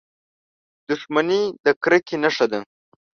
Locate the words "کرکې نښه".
1.83-2.45